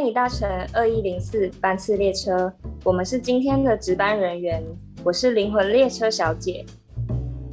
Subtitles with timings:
[0.00, 2.50] 欢迎搭乘二一零四班次列车，
[2.84, 4.64] 我们是今天的值班人员，
[5.04, 6.64] 我是灵魂列车小姐，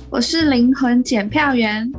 [0.10, 1.92] 我是灵魂检票员。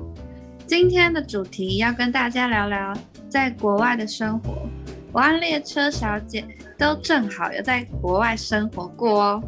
[0.66, 2.96] 今天的主题要跟大家聊聊
[3.29, 4.54] 在国外的生活，
[5.12, 6.42] 我和列车小姐
[6.78, 9.42] 都正好有在国外生活过哦。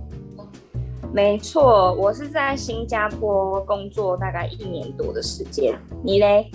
[1.15, 5.75] 没错，我是在新加坡工作大概一年多的时间，
[6.05, 6.51] 你嘞？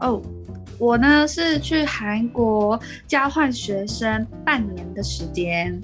[0.00, 0.20] 哦。
[0.78, 5.80] 我呢是去韩国交换学生半年的时间。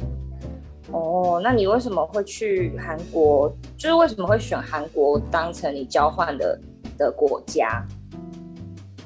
[0.90, 3.50] 哦，那你为什么会去韩国？
[3.78, 6.60] 就是为什么会选韩国当成你交换的
[6.98, 7.82] 的国家？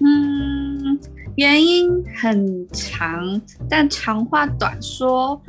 [0.01, 0.99] 嗯，
[1.37, 5.41] 原因很长，但长话短说，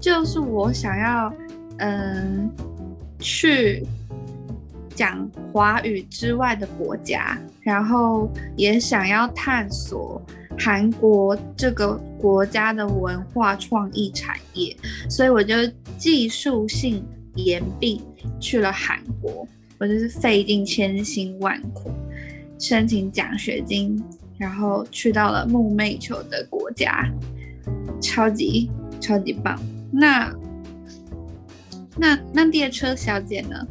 [0.00, 1.32] 就是我想要
[1.78, 2.50] 嗯
[3.18, 3.86] 去。
[4.94, 10.20] 讲华语之外的国家，然后也想要探索
[10.58, 14.76] 韩国这个国家的文化创意产业，
[15.08, 15.54] 所以我就
[15.98, 18.02] 技术性延毕
[18.40, 19.46] 去了韩国。
[19.76, 21.90] 我就是费尽千辛万苦
[22.58, 24.02] 申请奖学金，
[24.38, 27.10] 然后去到了梦寐以求的国家，
[28.00, 29.60] 超级超级棒。
[29.90, 30.32] 那
[31.96, 33.66] 那那列车小姐呢？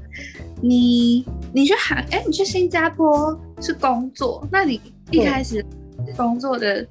[0.63, 4.47] 你你去韩哎，你去新加坡是工作？
[4.49, 4.79] 那你
[5.11, 5.63] 一开始
[6.15, 6.87] 工作的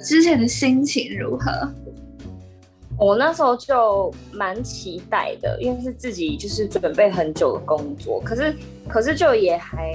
[0.00, 1.50] 之前的心情如何？
[2.96, 8.54] 我那时候就蛮期待的，因为是自己就是准备很久的工作，可是
[8.88, 9.92] 可是就也还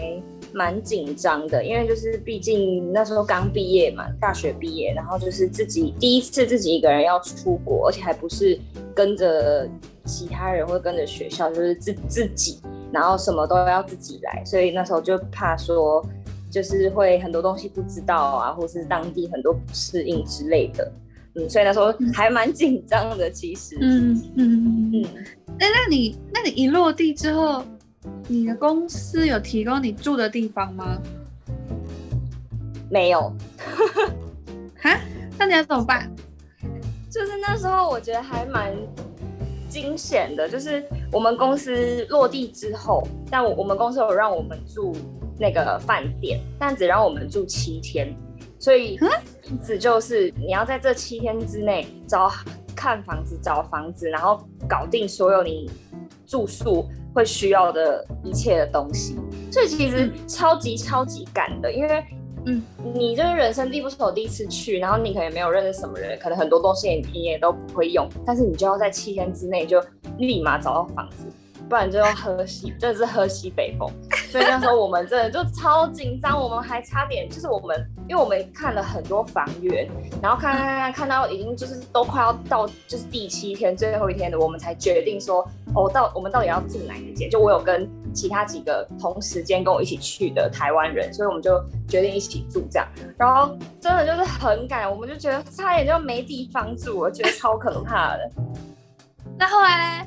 [0.52, 8.60] 蛮紧张的，因为就是毕竟那时候刚毕业嘛，大学毕业，然后就是自己第一次自己一个人要出国，而且还不是
[8.94, 9.68] 跟着
[10.04, 12.60] 其他人或跟着学校，就是自自己。
[12.92, 16.06] 然后什么都要自己来，所以那时候就怕说，
[16.50, 20.92] 就是会很多东西不知道啊，或是当地很多不适应之类的，
[21.36, 23.32] 嗯，所以那时候还蛮紧张的。
[23.32, 25.06] 其实，嗯嗯嗯，
[25.60, 27.64] 哎，那你那你一落地之后，
[28.28, 30.98] 你的公司有提供你住的地方吗？
[32.90, 33.34] 没有，
[34.82, 35.00] 哈，
[35.40, 36.12] 那你要怎么办？
[37.10, 38.76] 就是那时候我觉得还蛮。
[39.72, 44.94] 惊险的，就是我们公司落地之后，但我我们公司有让我们住
[45.38, 48.16] 那个饭店，但只让我们住七天，
[48.58, 49.00] 所以意
[49.62, 52.32] 思就是你要在这七天之内找
[52.76, 54.40] 看房子、找房子，然后
[54.70, 55.70] 搞定所有你
[56.26, 59.18] 住宿会需要的一切的东西，
[59.52, 62.04] 所以其实超级超级赶的，因为。
[62.48, 62.60] 嗯，
[62.96, 69.80] 你就是人生地不熟，第一次去，然后你可能没有认识什么人，可能很多东西你也都不会用，但是你就要在七天之内就
[70.22, 71.26] 立马找到房子，
[71.68, 73.90] 不然就要喝西， 真的是喝西北风。
[74.30, 77.78] 所以那时候我们真的就超紧张，我们还差点就是我们，
[78.08, 79.90] 因为我们看了很多房源，
[80.22, 85.46] 然后看看看看到已经就是都快要到就是第七天最后一天的，我们才决定说，
[85.76, 87.30] 哦，到我们到底要住哪一间？
[87.30, 87.90] 就我有跟。
[88.14, 92.86] 其他几个同时间跟我一起去的台湾人，所以我们就决定一起住这样。
[93.18, 98.30] 然后真的就是很赶，我们就觉得差点就没地方住，我觉得超可怕的。
[99.40, 100.06] 那后来，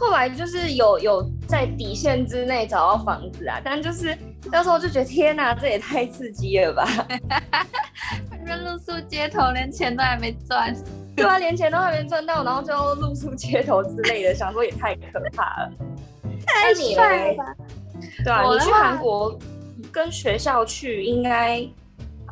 [0.00, 4.16] 后来就是有有在底线之内找到房子啊，但就是
[4.50, 6.84] 那时候就觉得天哪，这也太刺激了吧！
[8.30, 10.74] 反正露宿街头，连钱都还没赚。
[11.14, 15.70] 对啊，连钱都还没赚到，然后就露宿街头之类的，想说也太可怕了。
[16.46, 17.44] 太帅了吧！
[18.24, 19.38] 对啊，你去韩国
[19.92, 21.62] 跟学校去，应该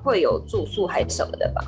[0.02, 1.62] 会有住宿还是什么的吧？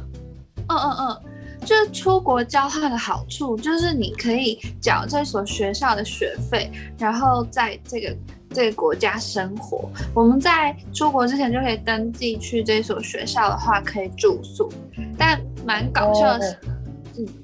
[0.71, 1.23] 嗯嗯嗯，
[1.65, 8.17] 就是出国交换的好处，就是你可以缴这所学校的学费，然后在这个
[8.51, 9.89] 这个国家生活。
[10.15, 14.71] 我们在出国之前就可以登记去这所学校的话，可以住宿。
[15.17, 16.59] 但蛮搞笑的是。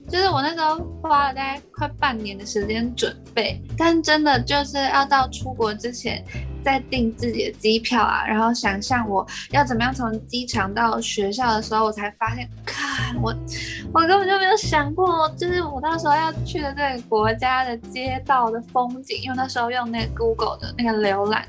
[0.08, 6.24] 就是我那时候花了大概快半年的时间准备，但真的就是要到出国之前
[6.64, 12.85] 再订自己的机票啊，然后想象我要怎么样从机场到学校的时候，我才发现，看
[13.22, 13.34] 我
[13.92, 21.46] 我根本就没有想过，就是我到时候要去的这个国家的街道的风景，因为那时候用那个 Google 的那个浏览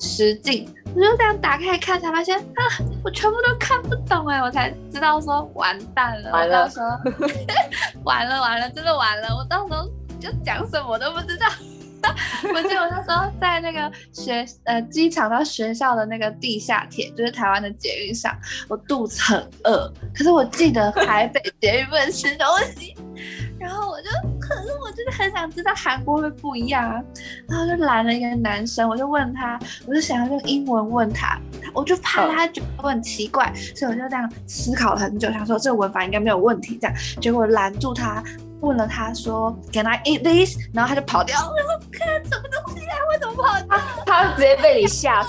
[0.00, 0.68] 实景。
[0.94, 2.62] 我就这样打开看，才发现啊，
[3.02, 6.70] 我全部都看不懂哎，我才知道说完蛋了， 完了，
[8.04, 9.88] 完了完了，真的完了，我到时候
[10.20, 11.46] 就讲什么都不知道。
[12.54, 18.36] 我记得我那时候在那个学呃机场到学校的那个地下铁，就是台湾的捷运上，
[18.68, 22.46] 我肚子很饿，可是我记得台北捷运不能吃东
[22.76, 22.94] 西，
[23.58, 24.08] 然后我就
[24.38, 27.02] 可是我真的很想知道韩国会不一样啊。
[27.48, 31.38] 然后就拦了一个男生，我就问他，我就想要用英文问他，
[31.72, 36.78] 我就怕他觉得我很奇怪，所以我就这样思考了很久，想说这个文法应该没有问题。
[36.80, 38.22] 这样，结果拦住他，
[38.64, 40.56] 问了他说，Can I eat this？
[40.72, 41.38] 然后他就跑掉。
[41.38, 42.96] 我说，看什么东西啊？
[43.10, 43.78] 为什么跑掉？
[44.06, 45.28] 他直接被你吓死。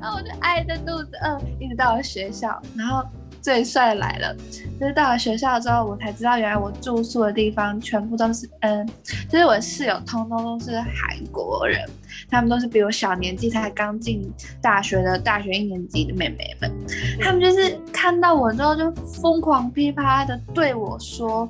[0.00, 2.60] 然 后我就挨着肚子饿，一直到了学校。
[2.76, 3.04] 然后
[3.42, 4.34] 最帅来了，
[4.80, 8.88] 就是到了学校之后，我才知道原来我住宿的地方全部都是，嗯，
[9.28, 11.84] 就是我室友通通都是韩国人，
[12.30, 16.72] 他们都是比我小年纪才刚进大学的大学一年级的妹妹们，
[17.20, 21.48] 他们就是看到我之后就疯狂噼啪的对我说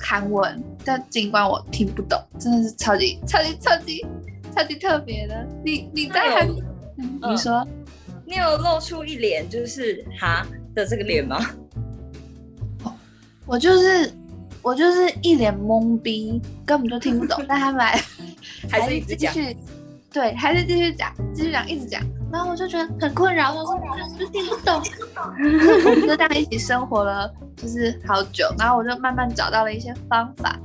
[0.00, 4.06] 韩文，但尽管我听不懂，真的是超级超级超级
[4.54, 5.46] 超级特别的。
[5.62, 6.48] 你你在韩？
[7.28, 7.62] 你说，
[8.26, 10.44] 你有露出一脸就是哈
[10.74, 11.38] 的这个脸吗？
[13.46, 14.12] 我就是
[14.60, 17.44] 我就是一脸懵逼，根本就听不懂。
[17.46, 17.80] 但他们
[18.68, 19.56] 还 是继续，
[20.12, 22.02] 对，还是继续讲，继续讲，一直讲。
[22.32, 24.82] 然后我就觉得很困扰，我说我听不懂。
[25.86, 28.52] 我们就这样一起生活了，就是好久。
[28.58, 30.58] 然后我就慢慢找到了一些方法，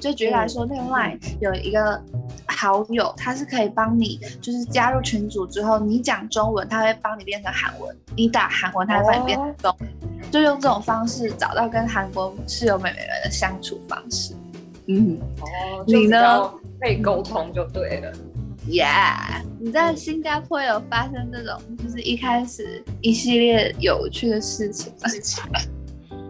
[0.00, 2.02] 就举例来说，另外有一个。
[2.50, 9.76] 好友，他是可以帮你，就是加入群组之后，你讲中文，他会帮你变成韩文；你打韩文，他会帮你变成中。
[10.32, 14.34] 就用这种方式找到跟韩国室友妹妹们的相处方式。
[14.86, 16.50] 嗯，哦，你呢？
[16.80, 18.12] 可以沟通就对了。
[18.66, 25.60] Yeah，你在新加坡有发生这种，就是一开始一系列有趣的事情吗？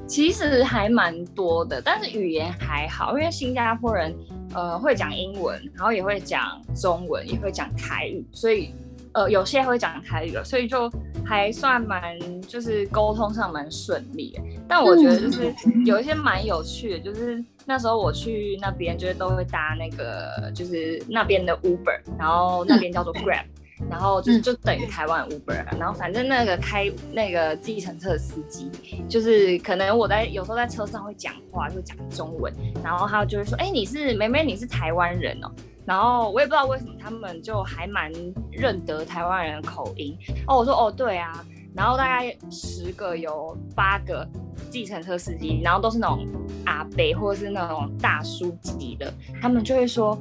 [0.08, 4.12] 其实还蛮多的，但是语言还好，因为新加坡人。
[4.54, 8.74] 呃，会讲英文，然后也会讲中文，也会讲台语，所以
[9.12, 10.90] 呃，有些会讲台语了，所以就
[11.22, 14.40] 还算蛮，就是沟通上蛮顺利。
[14.66, 23.44] 但我觉得就是有一些蛮有趣的，就是那时候我去那边，就是都会搭那个，就是那边的 Uber，然后那边叫做 Grab。
[23.90, 28.70] 然后就就等于台湾 Uber，然后反正那个开那个计程车的司机，
[29.08, 32.52] 就是可能我在有时候在车上会讲话，就讲中文，
[32.82, 35.50] 然后他就会说，哎，你是妹妹，你是台湾人哦，
[35.84, 38.10] 然后我也不知道为什么他们就还蛮
[38.50, 40.16] 认得台湾人的口音。
[40.46, 41.44] 哦，我说哦对啊，
[41.74, 44.28] 然后大概十个有八个
[44.70, 46.26] 计程车司机，然后都是那种
[46.66, 50.18] 阿伯或者是那种大叔级的，他们就会说。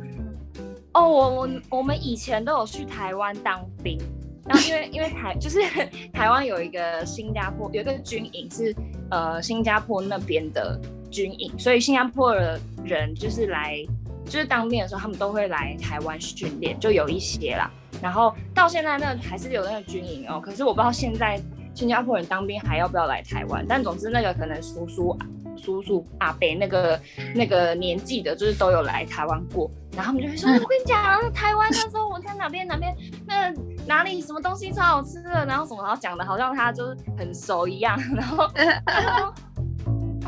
[0.97, 3.99] 哦，我我我们以前都有去台湾当兵，
[4.47, 5.59] 然后因为因为台 就是
[6.11, 8.75] 台湾有一个新加坡有一个军营是
[9.11, 10.79] 呃新加坡那边的
[11.11, 13.77] 军营，所以新加坡的人就是来
[14.25, 17.69] 就是当兵的时候，他们都会来台湾训练，就有一些啦。
[18.01, 21.39] 然后到现在那还是有那个军营哦，可是我不知道现在
[21.75, 25.15] 新加坡人当兵还要不要来台湾，但总之那个可能叔叔。
[25.57, 26.99] 叔叔阿伯那个
[27.35, 32.95] 那个年纪的，就是都有来台湾过，然后他们就会说：“我跟你讲，台湾那时候我在哪边哪边，
[33.25, 33.51] 那
[33.85, 38.47] 哪里什么东西超好吃的，然后什么，然后讲的好像他就是很熟一样。”然后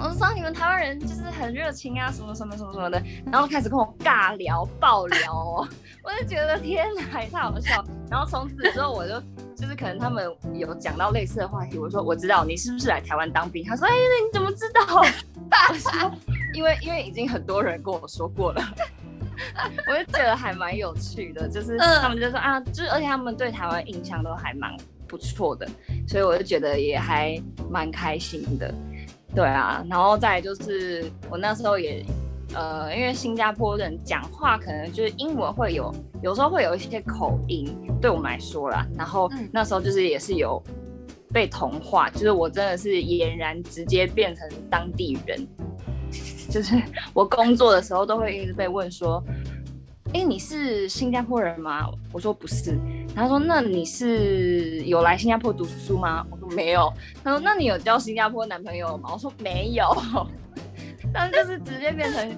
[0.02, 3.02] 我说：“你们台湾人就是很热情啊，什么什么什么什么的。”
[3.32, 5.68] 然后开始跟我尬聊爆聊哦，
[6.04, 7.84] 我就觉得天哪，太好笑。
[8.10, 9.22] 然后从此之后我就。
[9.60, 13.62] 就是可能他们有讲到类似的话题，我说我知道你是不是来台湾当兵？
[13.66, 15.02] 他说哎，那你怎么知道？
[15.68, 16.12] 我说
[16.54, 18.64] 因为因为已经很多人跟我说过了，
[19.92, 21.46] 我就觉得还蛮有趣的。
[21.50, 24.74] 就是他们就说啊，就是而且他们对台湾印象都还蛮
[25.10, 25.68] 不错的，
[26.08, 27.38] 所以我就觉得也还
[27.70, 28.74] 蛮开心的。
[29.36, 32.06] 对啊，然后再就是我那时候也。
[32.56, 35.94] 呃，因为新加坡人讲话可能就是英文会有，
[36.24, 38.84] 有时候会有一些口音，对我们来说啦。
[38.98, 40.60] 然后那时候就是也是有
[41.32, 45.48] 被同化，就是我真的是俨然直接变成当地人。
[46.50, 46.74] 就是
[47.14, 49.24] 我工作的时候都会一直被问说
[50.16, 52.76] ：“哎，你是新加坡人吗？”我说不是。
[53.16, 56.92] 他说：“那你是有来新加坡读书吗？”没有。
[57.24, 59.86] 他说：“那你有交新加坡男朋友吗？”我说没有。
[61.14, 62.30] 但就是直接变成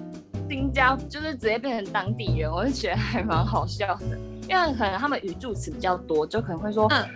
[0.48, 4.18] 新加，就是直接变成当地人，我就觉得还蛮好笑的。
[4.48, 7.08] 因为可能他们语助词比较多，就可能会说“嗯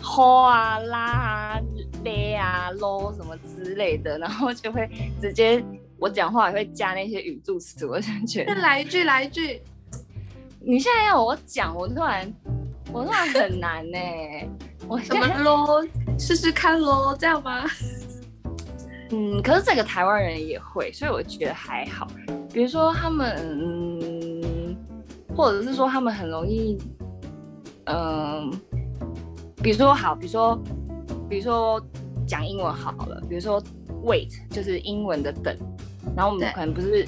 [0.00, 1.60] 吼啊、拉啊、
[2.04, 4.88] 勒啊、喽什么之类的，然后就会
[5.20, 5.62] 直接
[5.98, 8.54] 我讲话也会加那些语助词，我就觉得。
[8.54, 9.60] 来一句，来一句。
[10.60, 12.32] 你现在要我讲，我突然，
[12.92, 13.98] 我突然很难呢。
[14.88, 15.86] 我怎么喽？
[16.18, 17.64] 试试看喽，这样吗？
[19.12, 22.06] 嗯，可是这个台湾人也会，所以我觉得还好。
[22.52, 24.76] 比如说他们，嗯，
[25.36, 26.78] 或者是说他们很容易，
[27.84, 28.50] 嗯，
[29.62, 30.58] 比如说好，比如说，
[31.28, 31.80] 比如说
[32.26, 33.62] 讲英文好了，比如说
[34.04, 35.56] wait 就是英文的等，
[36.16, 37.06] 然后我们可能不是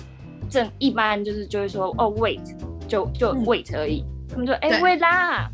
[0.49, 2.41] 正一般就是就会说哦 wait
[2.87, 5.51] 就就嗯 wait 而已，他们就哎、对 wait 啦，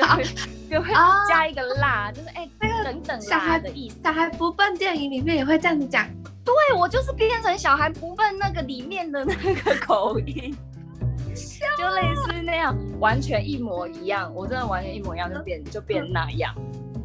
[0.00, 0.24] 就会
[0.70, 2.48] 就会啊加一个辣，就是哎、
[2.84, 3.98] 等等小孩啦的意思。
[4.02, 6.06] 小孩不笨电影里面也会这样子讲，
[6.44, 10.56] 对我就是变成小孩不笨那个里面的那个口音，
[11.78, 14.32] 就类似那样，完全一模一样。
[14.34, 16.54] 我真的完全一模一样，就变就变那样。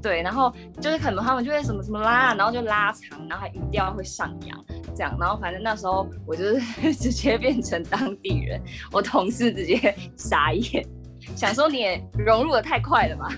[0.02, 5.18] 对，然后就是可能他们就会什么什么拉，然后就拉长，然后还语调会上扬，这样。
[5.20, 8.62] 然后反正那时候我就是 直接变成当地人，
[8.92, 10.86] 我同事直接傻眼，
[11.36, 13.30] 想说你也融入的太快了吧？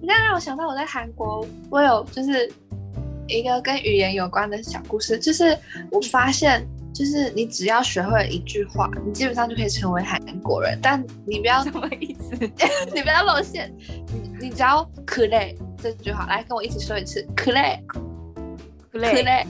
[0.00, 2.52] 你这样让我想到我在韩国，我有就是
[3.28, 5.56] 一个跟语言有关的小故事，就是
[5.92, 12.34] 我发现，就是你只要学会一句话，你基本上就可以成为韩国人，但你不要 什么意思？
[12.92, 13.72] 你不要露馅，
[14.12, 17.80] 你你只要可累这句话，来跟我一起说一次，可累
[18.90, 19.46] 可累累。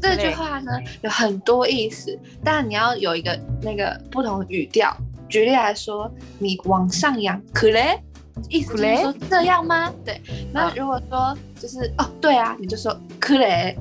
[0.00, 0.72] 这句话呢
[1.02, 4.94] 有很多意思，但你要有一个那个不同的语调。
[5.34, 8.00] 举例来说，你往上扬，可嘞，
[8.48, 9.92] 意思就是说这样吗？
[10.04, 10.22] 对。
[10.52, 13.76] 那如果说就是哦，对啊，你就说可嘞，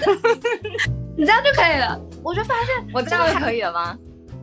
[1.16, 1.98] 你这样就可以了。
[2.22, 3.96] 我就发现我这样就可以了吗？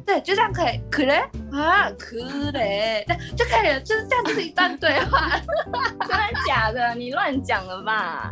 [0.08, 1.22] 对，就这样可以，可嘞
[1.52, 2.18] 啊，可
[2.54, 3.06] 嘞，
[3.38, 5.40] 就可以了，就是这样，就是一段对话。
[6.08, 6.96] 真的假的？
[6.96, 8.32] 你乱讲了吧？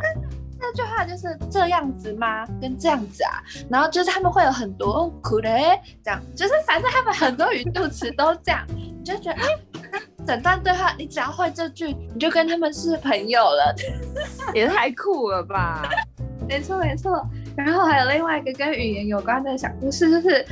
[0.62, 2.46] 那句话就是这样子吗？
[2.60, 9.48] 跟这样子啊，然后就是他们会有很多哦，可嘞，这样，就是反正他们很多语助词都这样，你就觉得，哎，
[9.90, 13.74] 那整段对话你只要会这句，你就跟他们是朋友了。
[14.54, 15.82] 也太酷了吧！
[16.48, 17.26] 没错没错。
[17.56, 20.46] 然后还有另外一个跟语言有关的小故事，就是，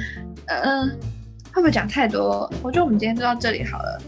[0.46, 0.88] 嗯、
[1.52, 2.50] 会不会讲太多？
[2.62, 4.02] 我觉得我们今天就到这里好了。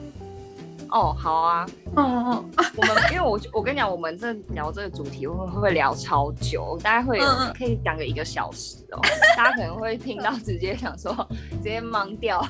[0.92, 9.00] 哦，好啊，嗯嗯嗯， 我们因为我我跟你讲，我们这聊这个主题会会聊超久，大概会有嗯嗯可以讲个一个小时哦。
[9.36, 11.12] 大家可能会听到直接想说
[11.50, 12.46] 直接懵掉。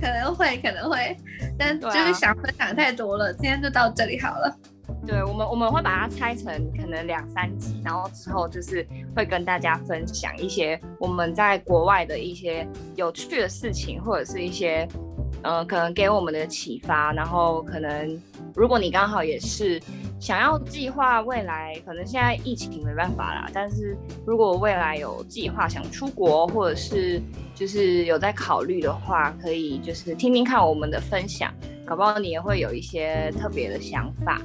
[0.00, 1.14] 可能会可能会，
[1.58, 4.56] 但就是想分享太多了，今天就到这里好了。
[5.06, 14.88] 对我们我们会把它拆成可能两三集，然后之后就是会跟大家分享一些我们在国外的一些有趣的事情，或者是一些
[15.42, 17.12] 呃可能给我们的启发。
[17.12, 18.20] 然后可能
[18.54, 19.80] 如果你刚好也是
[20.18, 27.20] 想要计划未来，可能现在疫情没办法啦，但是如果未来有计划想出国，或者是
[27.54, 31.52] 就是有在考虑的话，可以就是听听看我们的分享，
[31.86, 34.40] 搞不好你也会有一些特别的想法。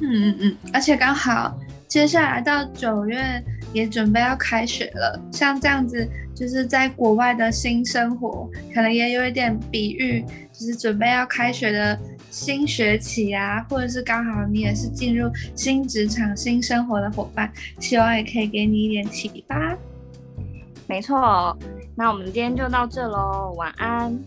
[0.00, 3.40] 嗯嗯嗯，而且刚好接下来到九月
[3.72, 11.98] 也准备要开学了，像这样子就是在国外的新生活，可能也有一点比喻，就是准备要开学的
[12.30, 19.76] 新学期啊，或者是刚好你也是进入新职场、新生活的伙伴，希望也可以给你一点启发。
[20.86, 21.56] 没错，
[21.94, 24.18] 那我们今天就到这喽，晚安，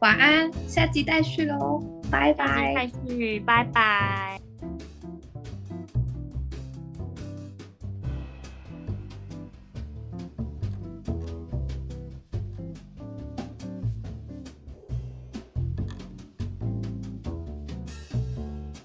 [0.00, 2.74] 晚安，下集待续喽，拜拜。
[2.74, 4.45] 下集再续，拜拜。